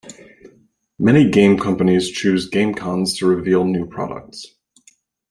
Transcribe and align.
Many 0.97 1.29
game 1.29 1.59
companies 1.59 2.09
choose 2.09 2.49
game 2.49 2.73
cons 2.73 3.15
to 3.19 3.27
reveal 3.27 3.65
new 3.65 3.85
products. 3.85 4.47